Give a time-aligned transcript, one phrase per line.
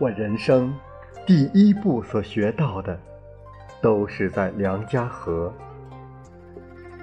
[0.00, 0.74] 我人生
[1.26, 2.98] 第一步所学到的，
[3.82, 5.52] 都是在梁家河。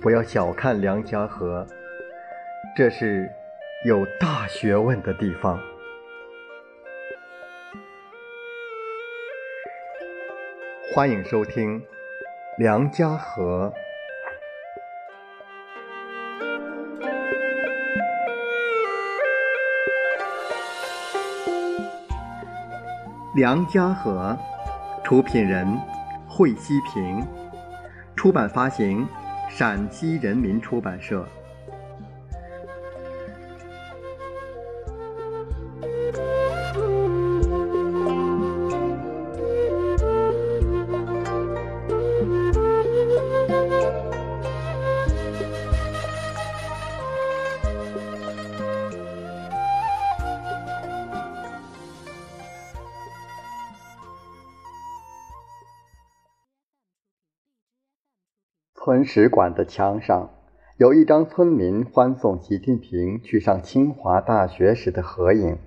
[0.00, 1.66] 不要小看梁家河，
[2.74, 3.30] 这是
[3.84, 5.60] 有大学问的地方。
[10.94, 11.78] 欢迎收听
[12.56, 13.70] 《梁家河》。
[23.38, 24.36] 梁家河，
[25.04, 25.64] 出品人
[26.26, 27.24] 惠西平，
[28.16, 29.06] 出版发行
[29.48, 31.24] 陕西人民出版社。
[58.88, 60.30] 村史馆的墙上
[60.78, 65.58] 有一张村民欢送习近平去上清华大学时的合影，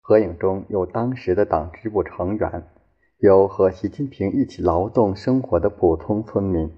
[0.00, 2.64] 合影中有当时的党支部成员，
[3.18, 6.68] 有和习近平一起劳动生活的普通村民。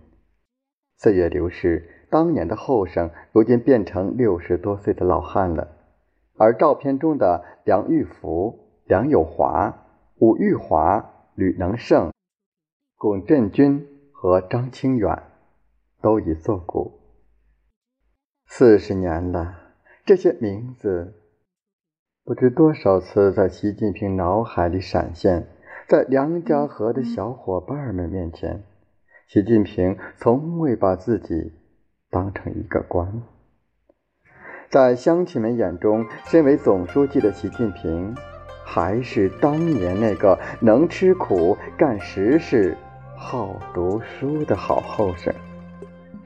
[0.99, 5.69] 岁月流逝，当年的后生如今变成六十多岁的老汉了，
[6.37, 9.87] 而照片中的梁玉福、梁友华、
[10.19, 12.13] 武玉华、吕能胜、
[12.99, 15.23] 龚振军和张清远。
[16.05, 17.01] 都已作古，
[18.47, 19.55] 四十年了，
[20.05, 21.15] 这些名字
[22.23, 25.49] 不知多少次在习近平脑海里闪现，
[25.89, 28.65] 在梁家河的小伙伴们面前，
[29.29, 31.55] 习近平从未把自己
[32.11, 33.23] 当成一个官。
[34.69, 38.15] 在乡亲们眼中，身为总书记的习近平，
[38.63, 42.77] 还是当年那个能吃苦、干实事、
[43.17, 45.35] 好读书的好后生。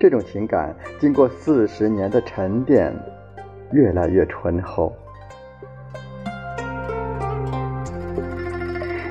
[0.00, 2.94] 这种情感经过四十年的沉淀，
[3.72, 4.94] 越来越醇厚。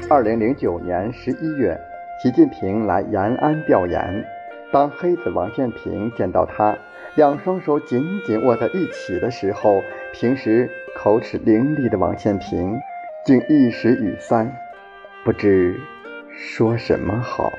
[0.09, 1.77] 二零零九年十一月，
[2.23, 4.23] 习近平来延安调研。
[4.71, 6.77] 当黑子王建平见到他，
[7.15, 9.83] 两双手紧紧握在一起的时候，
[10.13, 12.79] 平时口齿伶俐的王建平
[13.25, 14.47] 竟一时语塞，
[15.25, 15.77] 不知
[16.31, 17.51] 说什么好。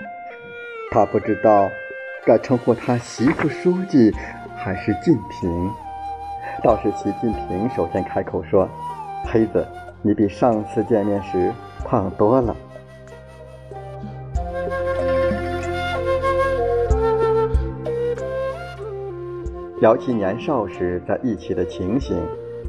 [0.91, 1.71] 他不知道。
[2.27, 4.13] 该称呼他习副书记
[4.57, 5.71] 还是近平？
[6.63, 8.69] 倒是习近平首先开口说
[9.25, 9.67] ：“黑子，
[10.03, 11.53] 你比上次见面时
[11.85, 12.55] 胖多了。”
[19.81, 22.21] 聊起年少时在一起的情形，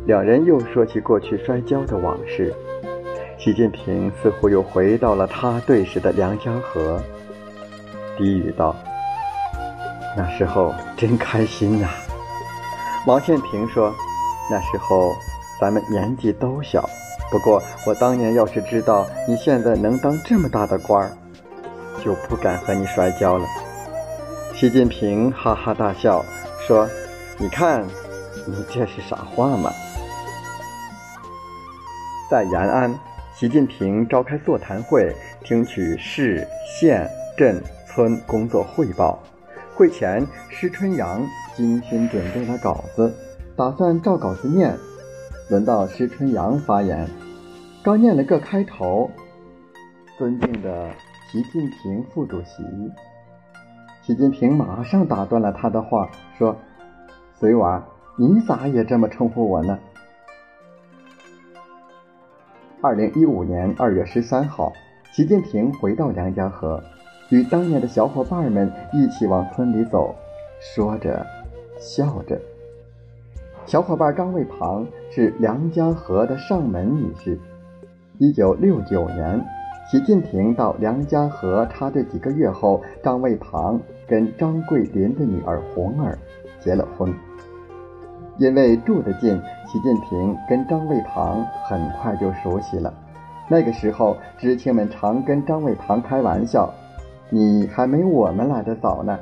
[0.06, 2.54] 两人又说起过去摔跤的往事。
[3.38, 7.02] 习近平似乎又回到了他对时的梁家河，
[8.16, 8.76] 低语道。
[10.18, 11.88] 那时候真开心呐！
[13.06, 13.94] 王建平说
[14.52, 15.16] ：“那时候
[15.60, 16.90] 咱们年纪都小，
[17.32, 21.12] 不过我当年要是知道你现在能当这么大的官儿，
[22.04, 23.48] 就不敢和你摔跤了。”
[24.54, 26.26] 习近平哈哈大笑
[26.68, 26.90] 说
[27.40, 27.86] ：“你看，
[28.46, 29.72] 你这是傻话吗？”
[32.30, 32.94] 在延安，
[33.34, 39.18] 习近平召开座谈会，听取市、县、镇、村工作汇报。
[39.80, 41.26] 会前，施春阳
[41.56, 43.14] 精心准备了稿子，
[43.56, 44.78] 打算照稿子念。
[45.50, 47.08] 轮到施春阳发言，
[47.82, 49.10] 刚念了个开头
[50.20, 50.90] ：“尊敬的
[51.32, 52.62] 习近平副主席。”
[54.04, 56.58] 习近平马上打断了他的话，说
[57.40, 57.82] ：“随娃，
[58.18, 59.80] 你咋也这么称呼我呢？”
[62.84, 64.74] 二零一五年二月十三号，
[65.14, 66.84] 习近平回到梁家河。
[67.30, 70.16] 与当年的小伙伴们一起往村里走，
[70.60, 71.26] 说着，
[71.80, 72.40] 笑着。
[73.66, 77.38] 小伙伴张卫庞是梁家河的上门女婿。
[78.18, 79.40] 一九六九年，
[79.92, 86.18] 习近平到梁家河插队几个月后，张卫庞跟张桂林的女儿红儿
[86.60, 87.14] 结了婚。
[88.40, 92.92] 因为住得近，习近平跟张卫庞很快就熟悉了。
[93.48, 96.74] 那个时候，知青们常跟张卫庞开玩笑。
[97.32, 99.20] 你还没我们来的早呢。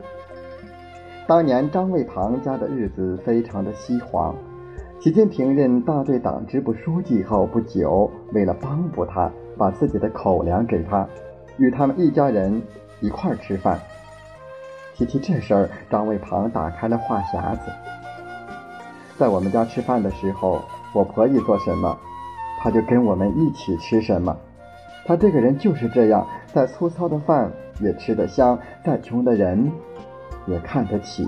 [1.27, 4.33] 当年张卫庞家的日子非常的稀黄。
[5.00, 11.06] 习近平任大队党支部书记后不久，为了帮补他，把自己的口粮给他，
[11.57, 12.62] 与他们一家人
[13.01, 13.77] 一块儿吃饭。
[14.95, 17.71] 提起这事儿，张卫庞打开了话匣子。
[19.18, 20.62] 在我们家吃饭的时候，
[20.94, 21.95] 我婆姨做什么，
[22.59, 24.36] 他就跟我们一起吃什么。
[25.06, 29.72] 他这个人就是这样，在粗糙的饭也吃得香，再穷的人
[30.48, 31.26] 也看得起。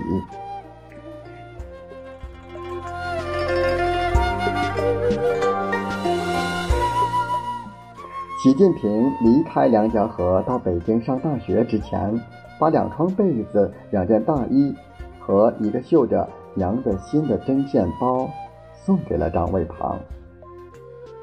[8.42, 12.18] 习近平离开梁家河到北京上大学之前，
[12.58, 14.74] 把两床被子、两件大衣
[15.18, 18.30] 和一个绣着娘的心的针线包
[18.72, 19.98] 送给了张卫庞。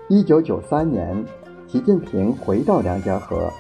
[0.09, 1.25] 一九九三年，
[1.65, 3.51] 习近平回到梁家河，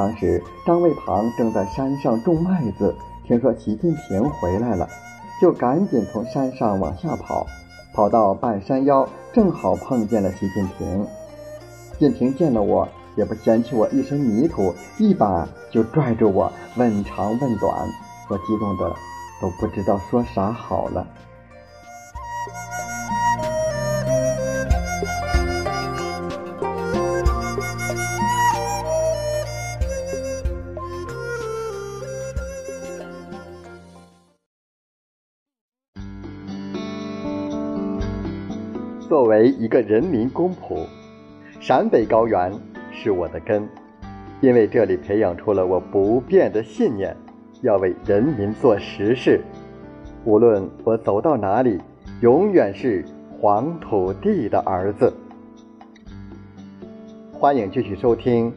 [0.00, 4.88] 当时张卫堂正在山上种麦子，听说习近平回来了，
[5.42, 7.46] 就赶紧从山上往下跑，
[7.92, 11.06] 跑到半山腰，正好碰见了习近平。
[11.98, 17.86] 近平见了我，也不嫌弃我一身泥土，一把就拽住我，问长问短，
[18.30, 18.90] 我激动的
[19.42, 21.06] 都不知道说啥好了。
[39.10, 40.86] 作为一个人民公仆。
[41.58, 42.52] 陕北高原
[42.92, 43.68] 是我的根，
[44.40, 47.16] 因为这里培养出了我不变的信念，
[47.60, 49.42] 要为人民做实事。
[50.24, 51.80] 无论我走到哪里，
[52.20, 53.04] 永远是
[53.40, 55.12] 黄土地的儿子。
[57.32, 58.52] 欢迎继续收听《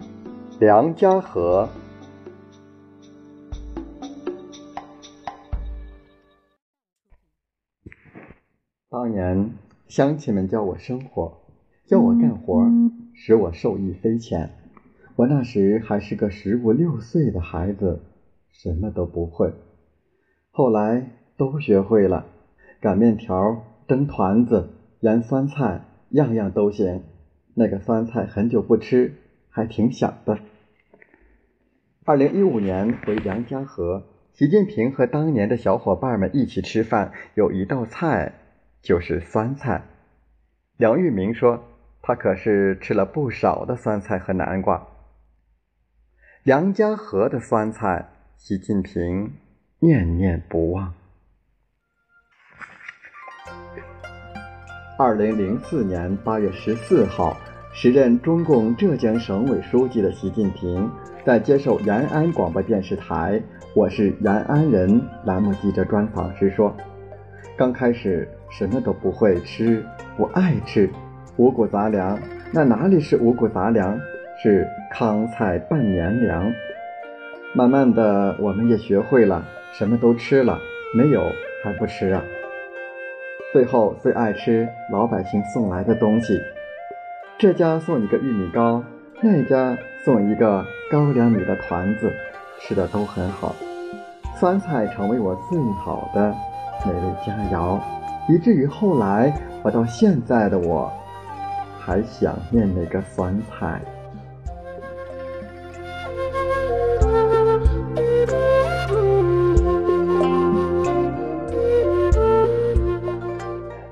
[0.59, 1.67] 梁家河》。
[8.91, 9.51] 当年
[9.87, 11.41] 乡亲们教我生活。
[11.85, 12.65] 教我干活，
[13.13, 14.51] 使我受益匪浅。
[15.15, 18.01] 我那时还是个十五六岁的孩子，
[18.51, 19.53] 什么都不会。
[20.49, 22.25] 后来都学会了，
[22.79, 24.69] 擀面条、蒸团子、
[25.01, 25.81] 腌酸菜，
[26.11, 27.03] 样样都行。
[27.53, 29.13] 那个酸菜很久不吃，
[29.49, 30.39] 还挺想的。
[32.05, 34.03] 二零一五年回梁家河，
[34.33, 38.33] 习近平和当年的小伙伴们一起吃饭，有一道菜
[38.83, 39.81] 就是酸菜。
[40.77, 41.63] 梁玉明说。
[42.05, 44.85] 他可是吃了不少的酸菜和南瓜。
[46.43, 49.35] 梁家河的酸菜，习近平
[49.79, 50.93] 念念不忘。
[54.99, 57.37] 二零零四年八月十四号，
[57.73, 60.91] 时任中共浙江省委书记的习近平
[61.25, 63.41] 在接受延安广播电视台
[63.73, 66.75] “我是延安人”栏目记者专访时说
[67.55, 68.27] ：“刚开始
[68.57, 69.83] 什么都不会吃，
[70.15, 70.89] 不爱吃。”
[71.37, 72.19] 五谷杂粮，
[72.51, 73.99] 那哪里是五谷杂粮？
[74.41, 76.51] 是糠菜拌年粮。
[77.55, 80.59] 慢慢的，我们也学会了，什么都吃了，
[80.95, 81.23] 没有
[81.63, 82.23] 还不吃啊。
[83.51, 86.39] 最后最爱吃老百姓送来的东西，
[87.37, 88.83] 这家送一个玉米糕，
[89.21, 92.11] 那家送一个高粱米的团子，
[92.59, 93.55] 吃的都很好。
[94.35, 96.35] 酸菜成为我最好的
[96.85, 97.79] 美味佳肴，
[98.29, 99.33] 以至于后来
[99.63, 100.91] 我到现在的我。
[101.85, 103.81] 还想念那个酸菜。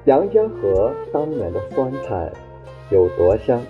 [0.05, 2.31] 梁家河当年的酸菜
[2.89, 3.61] 有多香？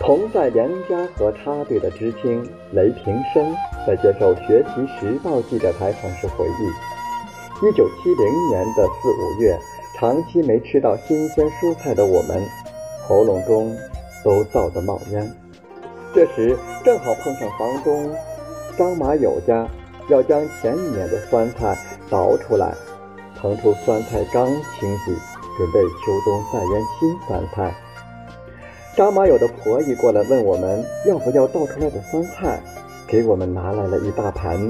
[0.00, 3.54] 同在梁家河插队的知青雷平生
[3.86, 7.01] 在接受《学习时报》记者采访时回忆：
[7.62, 9.56] 一九七零年的四五月，
[9.94, 12.44] 长期没吃到新鲜蔬菜的我们。
[13.06, 13.72] 喉咙中
[14.24, 15.32] 都燥得冒烟，
[16.12, 18.10] 这时正好碰上房东
[18.76, 19.64] 张马友家
[20.08, 21.78] 要将前一年的酸菜
[22.10, 22.74] 倒出来，
[23.40, 24.48] 腾出酸菜缸
[24.80, 25.14] 清洗，
[25.56, 27.72] 准备秋冬再腌新酸菜。
[28.96, 32.60] 张马友的婆姨过来问我们要不要倒出来的酸菜，
[33.06, 34.68] 给我们拿来了一大盘。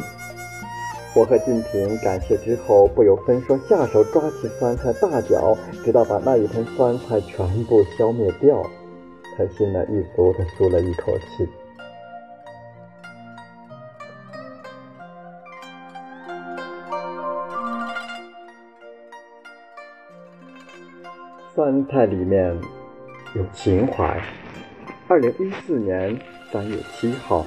[1.15, 5.55] 我和静平感谢之后，不由分说下手抓起酸菜大嚼，
[5.85, 8.63] 直到把那一盆酸菜全部消灭掉，
[9.37, 11.47] 才心满意足地舒了一口气。
[21.55, 22.59] 酸菜里面
[23.37, 24.19] 有情怀。
[25.09, 26.19] 二零一四年
[26.51, 27.45] 三月七号，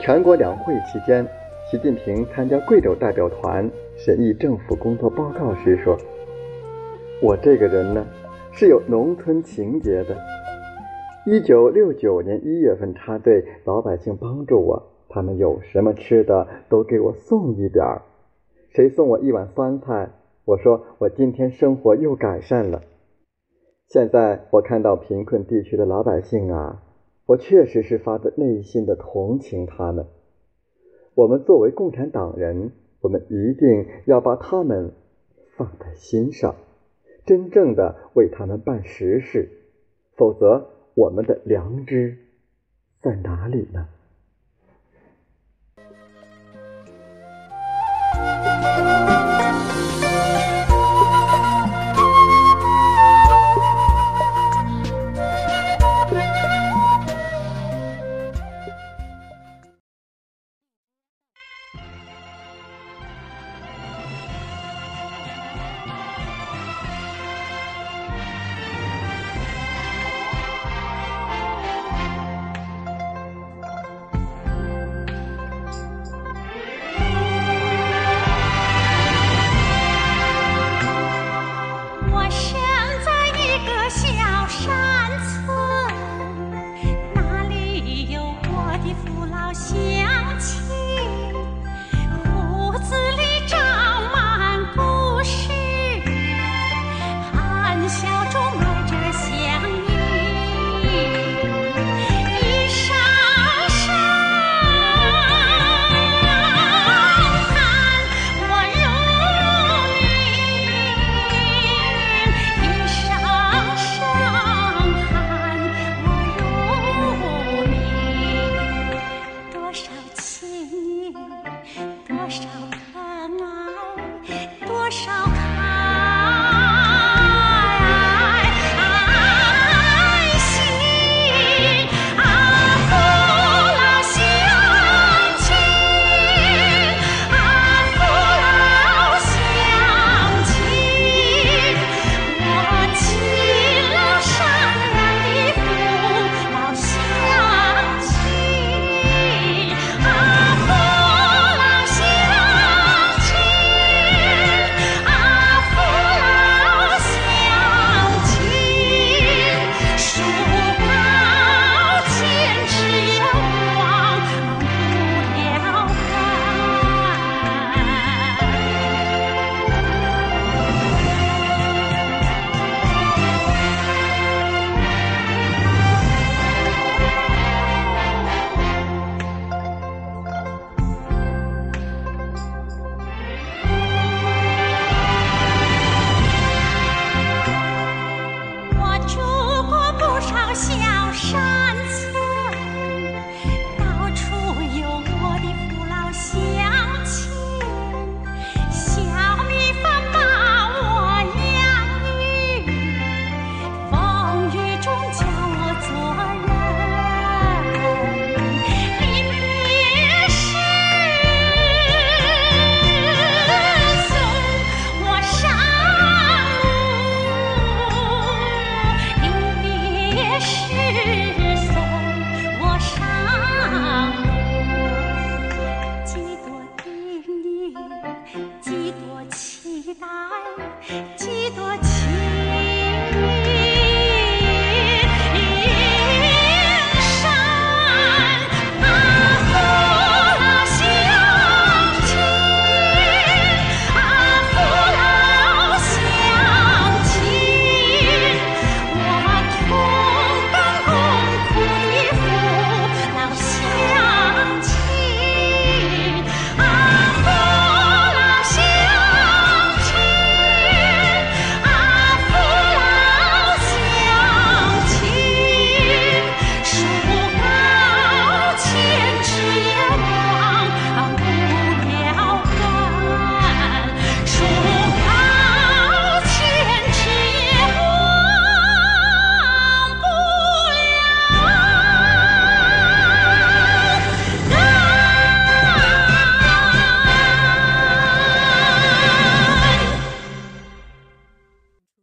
[0.00, 1.24] 全国两会期间。
[1.70, 5.98] 习近平参加贵州代表团审议政府工作报告时说
[7.22, 8.06] ：“我这个人呢，
[8.52, 10.16] 是有农村情节的。
[11.26, 18.00] 一九六九年一月份插队，老百姓帮助我，他们有什么吃的都给我送一点儿。
[18.70, 20.08] 谁送我一碗酸菜，
[20.46, 22.80] 我说我今天生活又改善了。
[23.88, 26.82] 现在我看到贫困地区的老百姓啊，
[27.26, 30.06] 我确实是发自内心的同情他们。
[31.18, 32.70] 我们作为共产党人，
[33.00, 34.92] 我们一定要把他们
[35.56, 36.54] 放在心上，
[37.26, 39.50] 真正的为他们办实事，
[40.14, 42.18] 否则我们的良知
[43.02, 43.88] 在哪里呢？